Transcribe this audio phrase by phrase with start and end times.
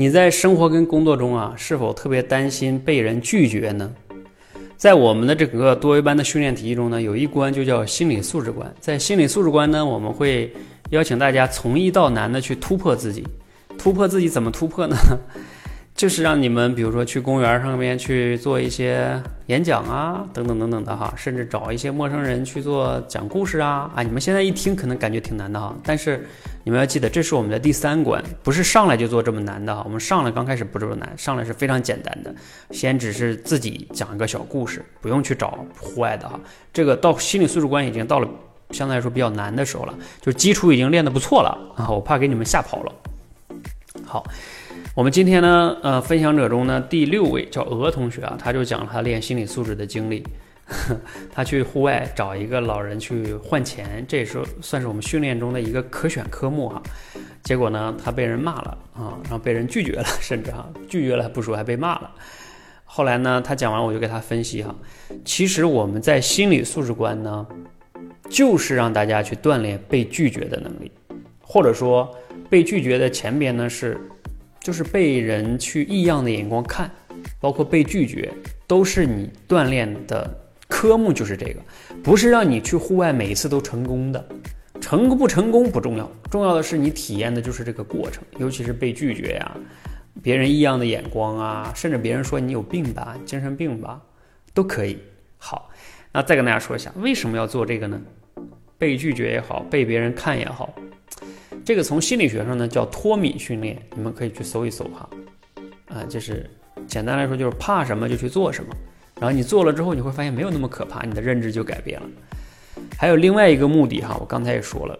[0.00, 3.92] 你在生活跟工作中啊，是否特别担心被人拒绝呢？
[4.76, 8.72] 在我们的这个多维班的训练体系中呢，有一关就叫心理素质关。
[8.78, 10.54] 在心理素质关呢，我们会
[10.90, 13.26] 邀请大家从易到难的去突破自己。
[13.76, 14.96] 突破自己怎么突破呢？
[15.98, 24.02] 就是让你们，比如说去公园上面去做一些演讲啊，等等等等的哈，甚至找一些陌生人去做讲故事啊啊！
[24.04, 26.24] 你们现在一听可能感觉挺难的哈，但是
[26.62, 29.82] 你们要记得，这是我们的第三关，不是上来就做这么难的哈。
[29.84, 32.32] 我们上来刚开始不这么难，上来是非常简单的，
[32.70, 36.28] 先只是自己讲一个小故事，不用去找户外的？
[36.28, 36.38] 哈。
[36.72, 38.28] 这个到心理素质关已经到了
[38.70, 39.66] 相对来说比较难的？
[39.66, 42.92] 时候了，就基础已经练得不错了啊，我怕给你们吓跑了。
[44.08, 44.24] 好。
[44.94, 50.24] 我们今天呢，呃，分享者中呢，第六位叫鹅同学啊，他就讲了他练心理素质的经历。
[51.32, 56.82] 他去户外找一个老人去换钱，这也是算是我们训练中的一个可选科目哈。
[57.42, 62.10] 结果呢，他被人骂了啊，然后被人拒绝了，甚至哈拒绝了不说，还被骂了。
[62.84, 64.74] 后来呢，他讲完我就给他分析哈，
[65.24, 67.46] 其实我们在心理素质观呢，
[68.28, 70.92] 就是让大家去锻炼被拒绝的能力，
[71.48, 72.14] 或者说
[72.50, 73.98] 被拒绝的前边呢是。
[74.60, 76.90] 就是被人去异样的眼光看，
[77.40, 78.30] 包括被拒绝，
[78.66, 80.28] 都是你锻炼的
[80.68, 81.10] 科目。
[81.10, 81.60] 就是这个，
[82.02, 84.28] 不是让你去户外每一次都成功的，
[84.78, 89.56] 成功不成功不重要，重要的是你体验的就是这个过程，尤其是被拒绝呀，
[90.22, 94.02] 别人异样的眼光啊，甚至别人说你有病吧，精神病吧，
[94.52, 94.98] 都可以。
[95.38, 95.70] 好，
[96.12, 97.98] 那再跟大家说一下，为什么要做这个呢？
[98.76, 100.74] 被拒绝也好，被别人看也好。
[101.68, 105.06] 这个从心理学上呢叫脱敏训练，你们可以去搜一搜哈，
[105.88, 106.48] 啊，就是
[106.86, 108.74] 简单来说就是怕什么就去做什么，
[109.20, 112.06] 然后你做了之后你会发现没有那么可怕，你的认知就改变了。
[112.96, 114.98] 还有另外一个目的哈，我刚才也说了，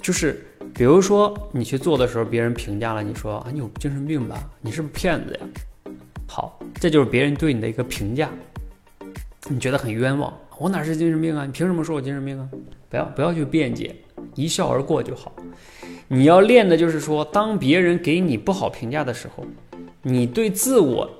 [0.00, 5.40] 就是比如说你去做的时候，别人评价了你说啊你有精神病吧，你是不是骗子呀？
[6.26, 8.30] 好，这就是别人对你的一个评价，
[9.46, 11.44] 你觉得很冤枉，我哪是精神病啊？
[11.44, 12.48] 你凭什么说我精神病啊？
[12.88, 13.94] 不要不要去辩解。
[14.34, 15.34] 一笑而过就好。
[16.08, 19.46] 你要练的就是说，当别人给你不好评价的时候，
[20.02, 21.10] 你对自我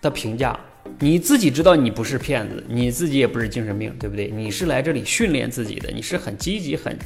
[0.00, 0.58] 的评价，
[0.98, 4.30] 你自己知道你不是骗子，你自己也不是精神病，对不对？
[4.30, 6.98] 你是来这里训练自己的，你是很积极、很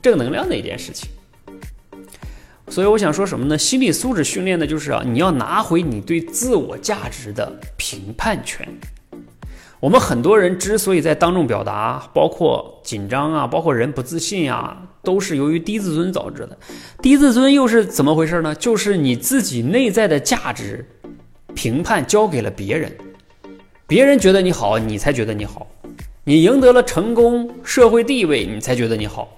[0.00, 1.10] 正能量的一件事情。
[2.68, 3.58] 所以我想说什么呢？
[3.58, 8.66] 心理素质训练的就是啊，你要拿回你对自我价值的评判权。
[9.82, 16.56] 我们很多人之所以在当众表达，包括紧张啊，包括人不自信啊，都是由于低自尊导致的。
[17.02, 18.54] 低自尊又是怎么回事呢？
[18.54, 20.86] 就是你自己内在的价值
[21.52, 22.96] 评判交给了别人，
[23.88, 25.66] 别人觉得你好，你才觉得你好；
[26.22, 29.36] 你赢得了成功、社会地位，你才觉得你好。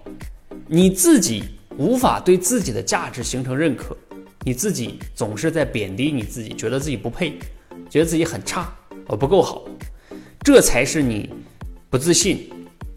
[0.67, 1.43] 你自己
[1.79, 3.97] 无法对自己的价值形成认可，
[4.45, 7.39] 你自己总是在贬低你自己，觉得自己不配，
[7.89, 8.71] 觉得自己很差，
[9.07, 9.65] 我不够好。
[10.45, 11.31] 这才是你
[11.89, 12.51] 不自信、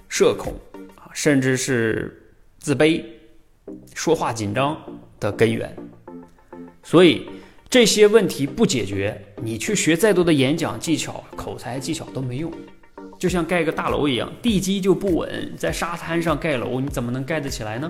[0.09, 0.53] 社恐
[0.97, 2.21] 啊，甚至是
[2.59, 3.01] 自卑、
[3.95, 4.77] 说话紧张
[5.17, 5.73] 的根源。
[6.83, 7.25] 所以
[7.69, 12.51] 这些问题不解决，你去学再多的演讲技巧、口才技巧都没用。
[13.17, 17.89] 就像盖个大楼一样，地基就不稳，在沙滩上盖楼，你怎么能盖得起来呢？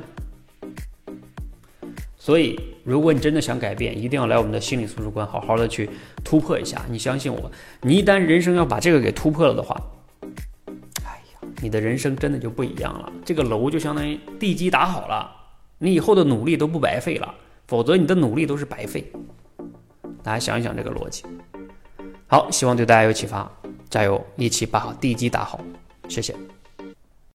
[2.27, 5.89] 所以，如果你真的想改变，一定要来我们的心理素质关，好好的去
[6.25, 6.85] 突破一下。
[6.89, 7.49] 你相信我，
[7.83, 9.81] 你一旦人生要把这个给突破了的话，
[11.05, 13.09] 哎呀，你的人生真的就不一样了。
[13.23, 15.31] 这个楼就相当于地基打好了，
[15.77, 17.33] 你以后的努力都不白费了，
[17.65, 19.09] 否则你的努力都是白费。
[20.21, 21.23] 大家想一想这个逻辑。
[22.27, 23.49] 好，希望对大家有启发，
[23.89, 25.61] 加油，一起把好地基打好，
[26.09, 26.35] 谢谢。